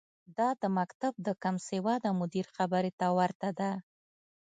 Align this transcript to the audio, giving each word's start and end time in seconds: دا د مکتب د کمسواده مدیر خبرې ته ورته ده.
دا 0.37 0.49
د 0.61 0.63
مکتب 0.77 1.13
د 1.27 1.27
کمسواده 1.43 2.09
مدیر 2.19 2.45
خبرې 2.55 2.91
ته 2.99 3.07
ورته 3.17 3.49
ده. 3.59 3.71